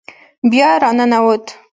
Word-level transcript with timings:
بیا 0.51 0.71
را 0.81 0.91
ننوت. 0.97 1.45